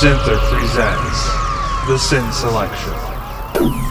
[0.00, 1.24] Synther presents
[1.86, 3.85] the Sin Selection.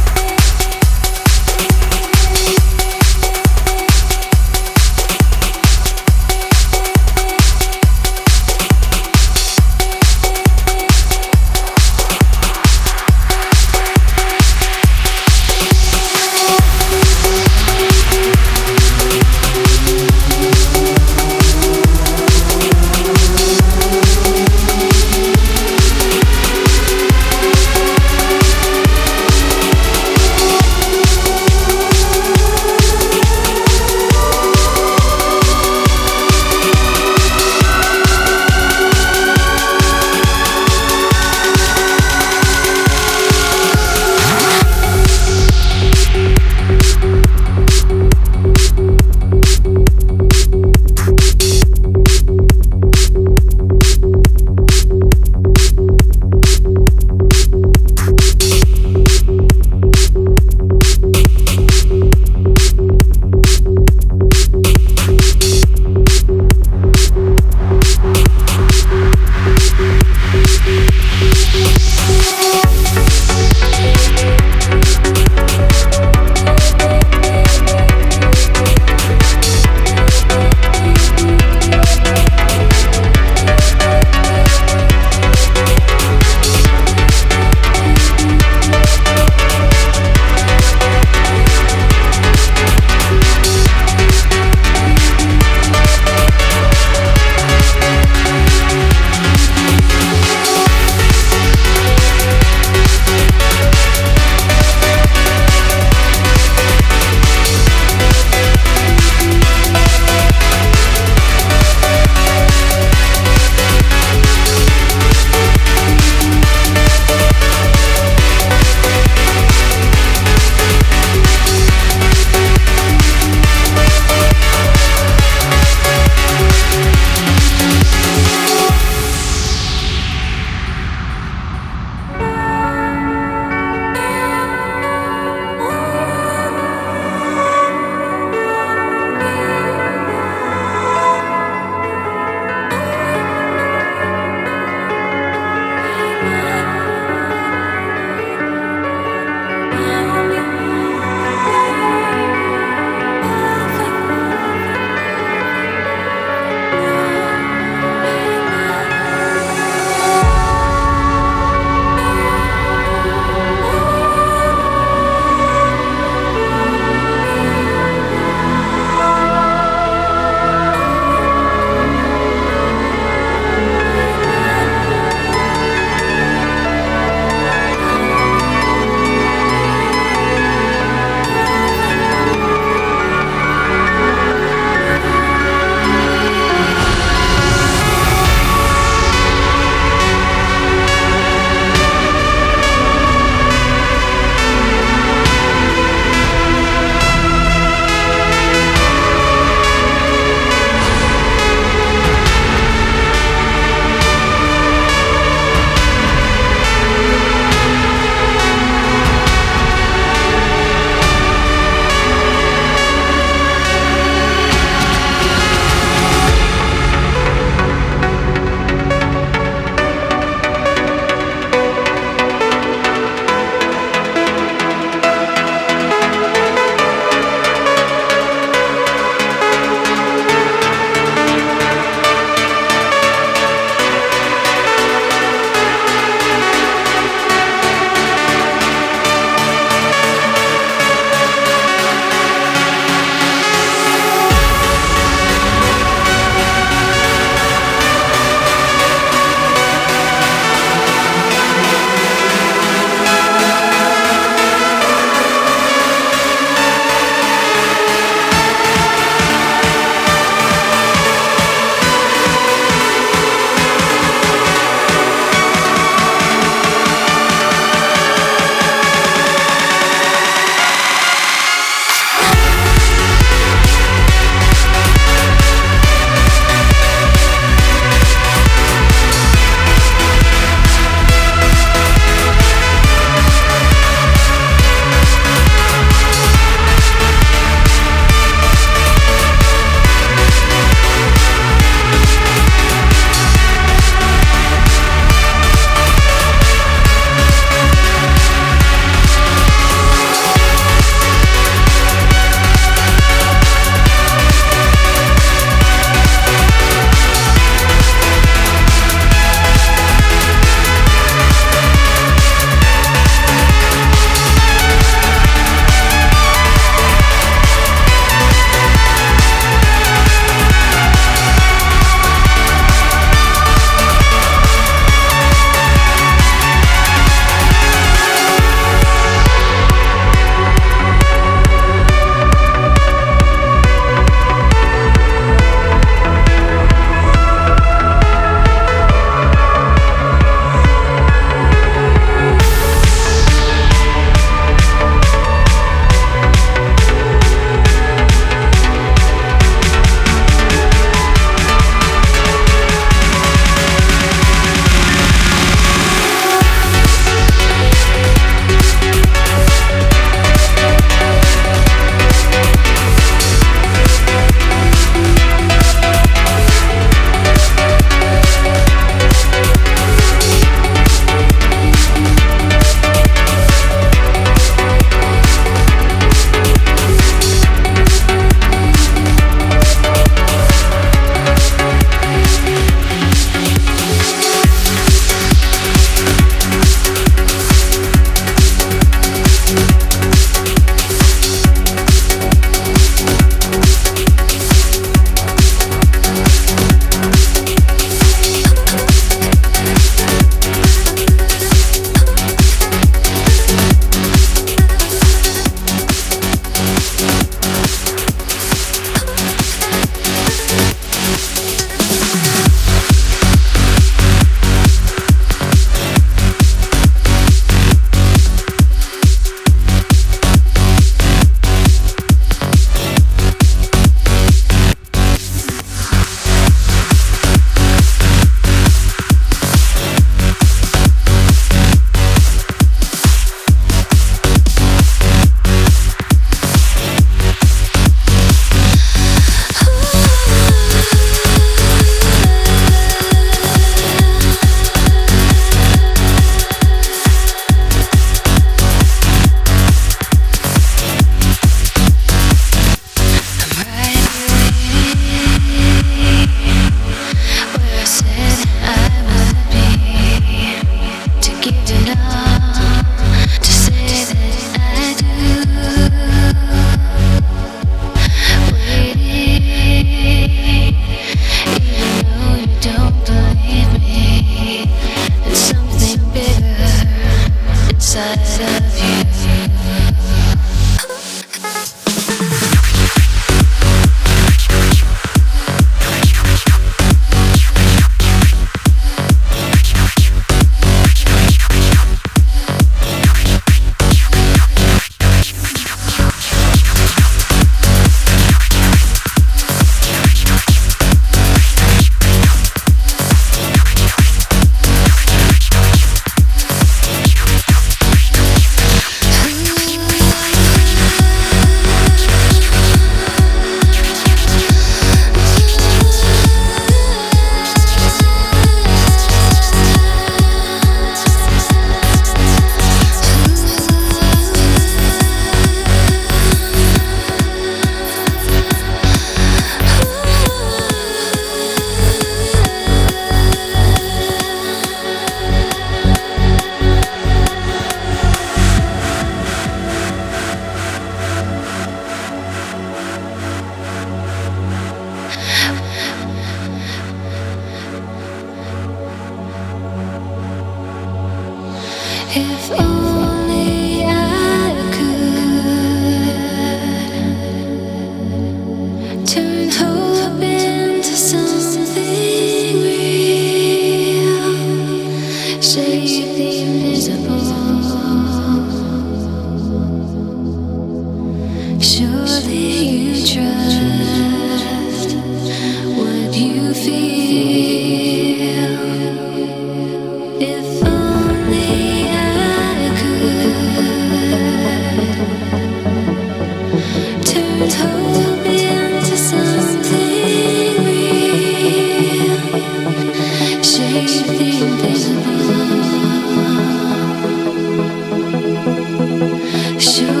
[599.61, 600.00] Sure.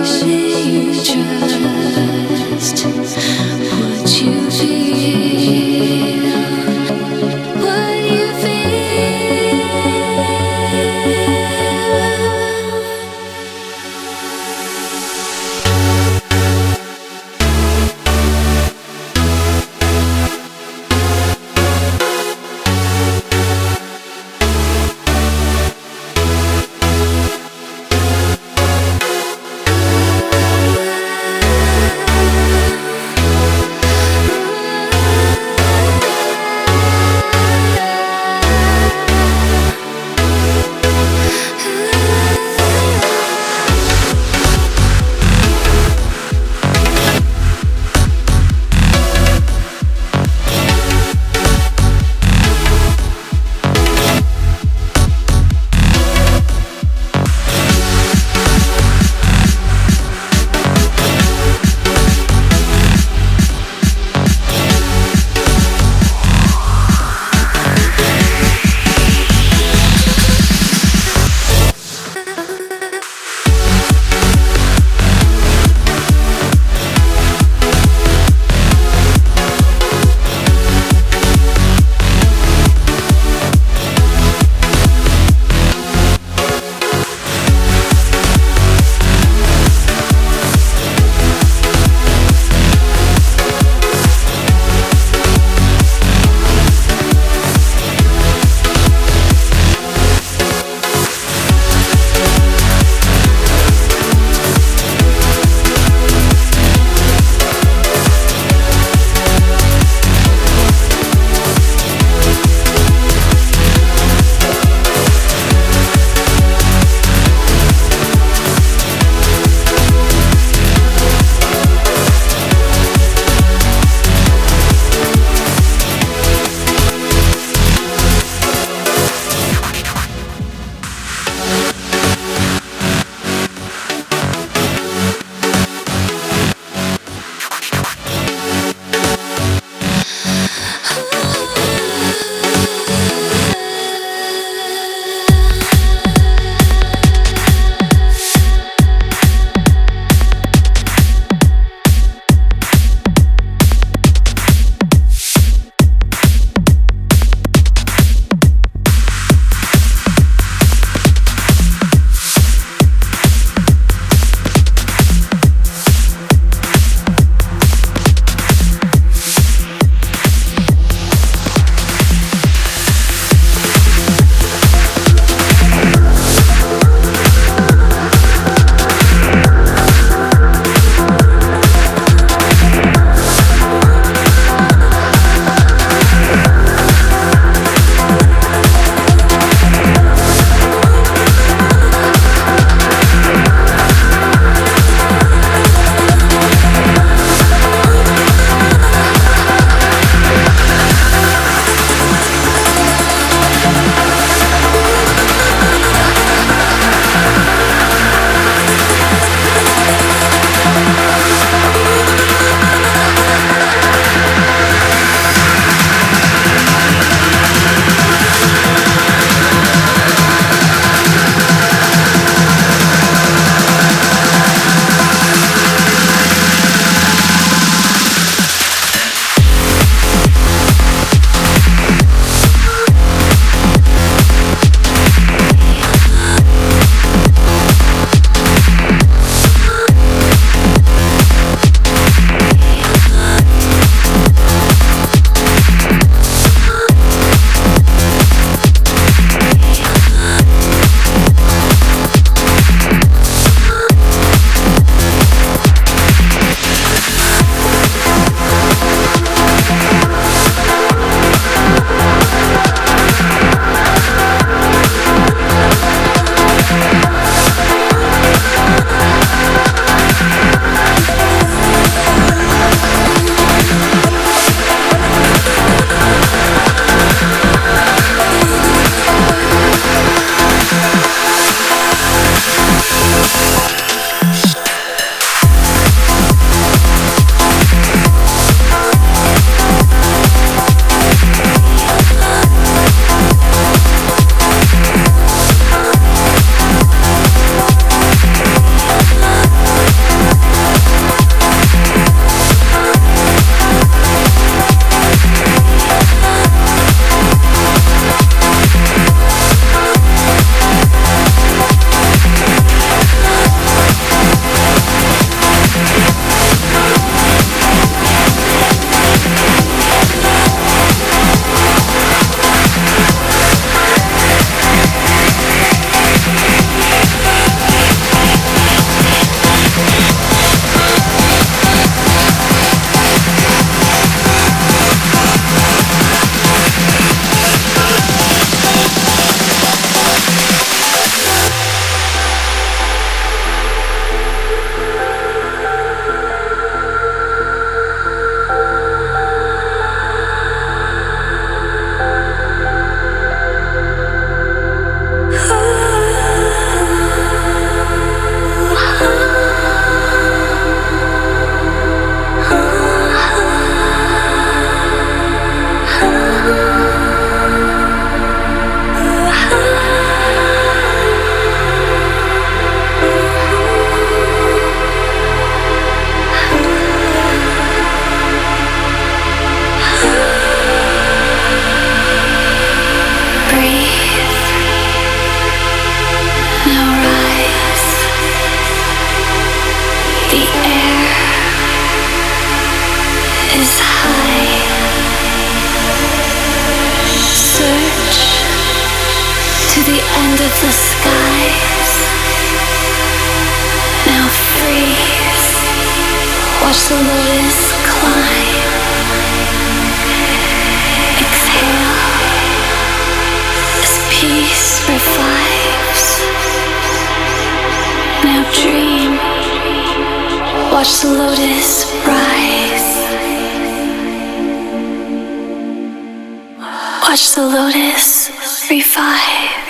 [427.11, 428.31] Watch the lotus
[428.69, 429.61] revive.